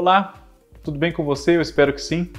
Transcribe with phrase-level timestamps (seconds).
[0.00, 0.32] Olá,
[0.84, 1.56] tudo bem com você?
[1.56, 2.30] Eu espero que sim.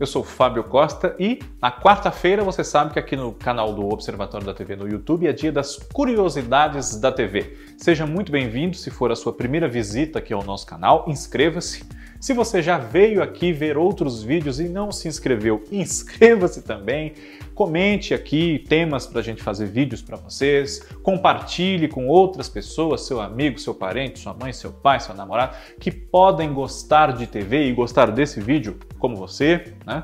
[0.00, 4.46] Eu sou Fábio Costa e na quarta-feira você sabe que aqui no canal do Observatório
[4.46, 7.58] da TV no YouTube é dia das curiosidades da TV.
[7.76, 11.84] Seja muito bem-vindo se for a sua primeira visita aqui ao nosso canal, inscreva-se.
[12.24, 17.12] Se você já veio aqui ver outros vídeos e não se inscreveu, inscreva-se também.
[17.54, 20.80] Comente aqui temas para a gente fazer vídeos para vocês.
[21.02, 25.90] Compartilhe com outras pessoas, seu amigo, seu parente, sua mãe, seu pai, seu namorado, que
[25.90, 29.74] podem gostar de TV e gostar desse vídeo como você.
[29.84, 30.02] Né?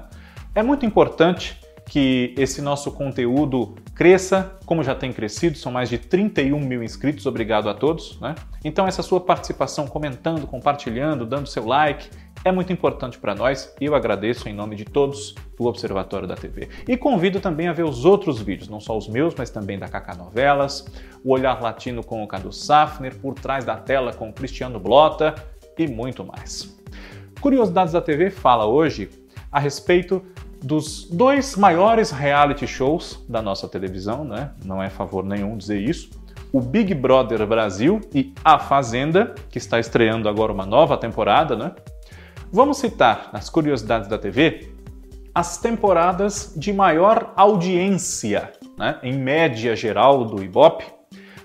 [0.54, 1.58] É muito importante
[1.90, 7.26] que esse nosso conteúdo cresça, como já tem crescido, são mais de 31 mil inscritos,
[7.26, 8.16] obrigado a todos.
[8.20, 8.36] Né?
[8.64, 12.08] Então, essa sua participação, comentando, compartilhando, dando seu like,
[12.44, 16.36] é muito importante para nós e eu agradeço em nome de todos do Observatório da
[16.36, 16.68] TV.
[16.86, 19.88] E convido também a ver os outros vídeos, não só os meus, mas também da
[19.88, 20.86] Cacá Novelas,
[21.24, 25.34] o Olhar Latino com o Cadu Safner, Por Trás da Tela com o Cristiano Blota
[25.76, 26.72] e muito mais.
[27.40, 29.10] Curiosidades da TV fala hoje
[29.50, 30.24] a respeito
[30.62, 34.50] dos dois maiores reality shows da nossa televisão, né?
[34.64, 36.10] Não é favor nenhum dizer isso.
[36.52, 41.72] O Big Brother Brasil e A Fazenda, que está estreando agora uma nova temporada, né?
[42.52, 44.72] Vamos citar nas curiosidades da TV
[45.32, 48.98] as temporadas de maior audiência, né?
[49.02, 50.84] em média geral do Ibope,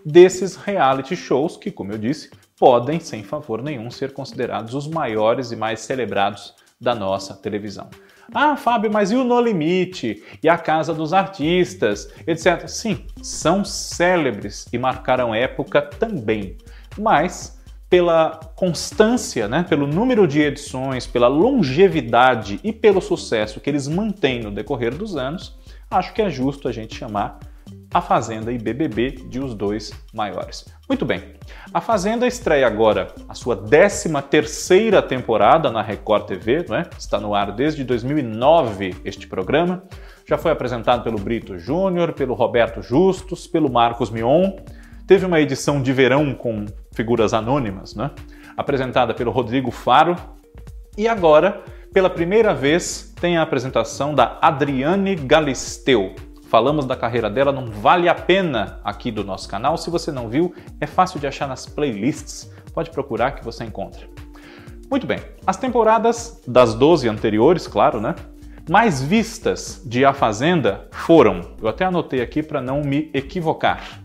[0.04, 5.52] desses reality shows que, como eu disse, podem, sem favor nenhum, ser considerados os maiores
[5.52, 6.56] e mais celebrados
[6.86, 7.90] da nossa televisão.
[8.32, 10.24] Ah, Fábio, mas e o No Limite?
[10.42, 12.68] E a Casa dos Artistas, etc.
[12.68, 16.58] Sim, são célebres e marcaram época também.
[16.98, 23.88] Mas pela constância, né, pelo número de edições, pela longevidade e pelo sucesso que eles
[23.88, 25.58] mantêm no decorrer dos anos,
[25.90, 27.40] acho que é justo a gente chamar
[27.96, 30.66] a Fazenda e BBB de os dois maiores.
[30.90, 31.24] Muito bem,
[31.74, 36.88] a Fazenda estreia agora a sua 13 terceira temporada na Record TV, né?
[37.00, 39.82] está no ar desde 2009 este programa,
[40.28, 44.58] já foi apresentado pelo Brito Júnior, pelo Roberto Justus, pelo Marcos Mion,
[45.08, 48.12] teve uma edição de verão com figuras anônimas, né?
[48.58, 50.18] apresentada pelo Rodrigo Faro,
[50.98, 51.64] e agora,
[51.94, 56.14] pela primeira vez, tem a apresentação da Adriane Galisteu,
[56.56, 59.78] falamos da carreira dela, não vale a pena aqui do nosso canal.
[59.78, 64.08] Se você não viu, é fácil de achar nas playlists, pode procurar que você encontra.
[64.90, 68.16] Muito bem, as temporadas das 12 anteriores, claro, né?
[68.70, 74.00] Mais vistas de A Fazenda foram, eu até anotei aqui para não me equivocar.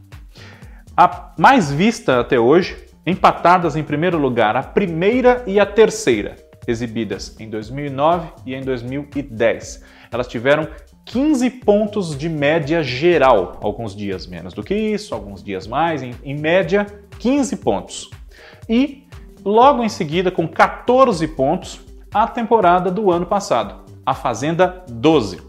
[0.96, 6.34] A mais vista até hoje, empatadas em primeiro lugar, a primeira e a terceira,
[6.66, 9.84] exibidas em 2009 e em 2010.
[10.10, 10.66] Elas tiveram
[11.10, 16.14] 15 pontos de média geral, alguns dias menos do que isso, alguns dias mais, em,
[16.22, 16.86] em média
[17.18, 18.08] 15 pontos.
[18.68, 19.08] E
[19.44, 21.80] logo em seguida, com 14 pontos,
[22.14, 25.42] a temporada do ano passado, a Fazenda 12.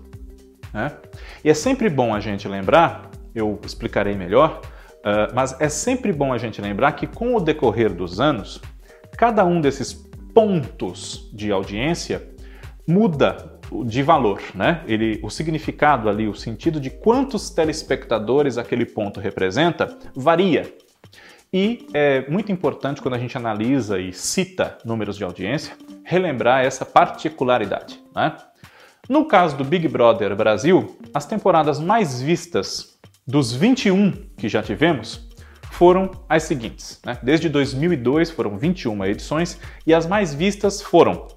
[0.74, 0.94] Né?
[1.44, 6.34] E é sempre bom a gente lembrar, eu explicarei melhor, uh, mas é sempre bom
[6.34, 8.60] a gente lembrar que com o decorrer dos anos,
[9.16, 9.94] cada um desses
[10.34, 12.28] pontos de audiência
[12.88, 14.84] muda de valor, né?
[14.88, 20.74] Ele, o significado ali, o sentido de quantos telespectadores aquele ponto representa, varia.
[21.54, 26.86] E é muito importante quando a gente analisa e cita números de audiência, relembrar essa
[26.86, 28.00] particularidade.
[28.16, 28.36] Né?
[29.10, 35.30] No caso do Big Brother Brasil, as temporadas mais vistas dos 21 que já tivemos
[35.72, 37.02] foram as seguintes.
[37.06, 37.18] Né?
[37.22, 41.28] Desde 2002 foram 21 edições e as mais vistas foram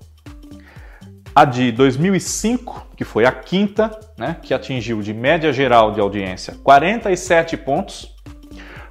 [1.35, 6.55] a de 2005, que foi a quinta, né, que atingiu de média geral de audiência
[6.63, 8.15] 47 pontos.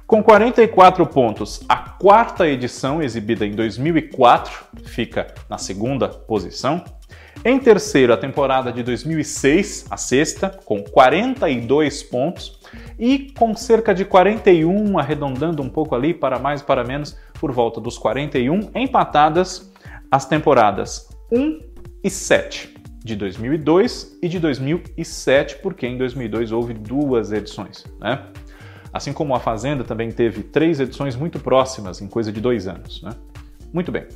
[0.06, 4.52] Com 44 pontos, a quarta edição, exibida em 2004,
[4.84, 6.84] fica na segunda posição.
[7.42, 12.60] Em terceiro, a temporada de 2006, a sexta, com 42 pontos.
[12.98, 17.80] E com cerca de 41, arredondando um pouco ali para mais para menos, por volta
[17.80, 19.72] dos 41, empatadas
[20.10, 21.73] as temporadas 1
[22.04, 28.26] e 7 de 2002 e de 2007, porque em 2002 houve duas edições, né?
[28.92, 33.02] Assim como a Fazenda também teve três edições muito próximas, em coisa de dois anos.
[33.02, 33.10] Né?
[33.72, 34.06] Muito bem.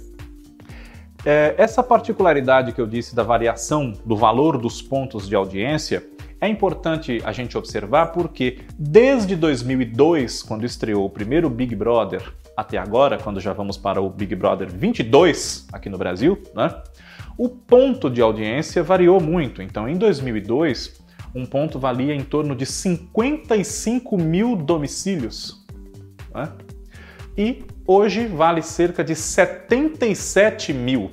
[1.25, 6.07] É, essa particularidade que eu disse da variação do valor dos pontos de audiência
[6.41, 12.23] é importante a gente observar porque desde 2002, quando estreou o primeiro Big Brother,
[12.57, 16.73] até agora, quando já vamos para o Big Brother 22 aqui no Brasil, né?
[17.39, 19.63] O ponto de audiência variou muito.
[19.63, 21.01] Então, em 2002,
[21.33, 25.65] um ponto valia em torno de 55 mil domicílios.
[26.35, 26.51] Né?
[27.37, 31.13] E hoje vale cerca de 77 mil.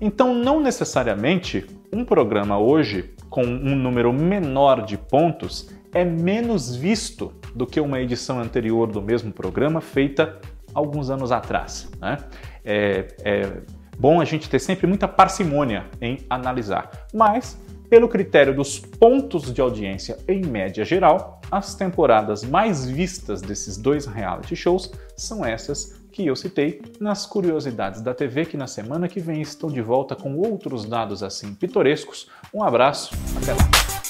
[0.00, 7.32] Então, não necessariamente um programa hoje com um número menor de pontos é menos visto
[7.54, 10.40] do que uma edição anterior do mesmo programa feita
[10.74, 11.88] alguns anos atrás.
[12.00, 12.18] Né?
[12.64, 13.62] É, é
[13.98, 17.58] bom a gente ter sempre muita parcimônia em analisar, mas
[17.92, 24.06] pelo critério dos pontos de audiência em média geral, as temporadas mais vistas desses dois
[24.06, 29.20] reality shows são essas que eu citei nas curiosidades da TV, que na semana que
[29.20, 32.30] vem estão de volta com outros dados assim pitorescos.
[32.52, 34.01] Um abraço, até lá!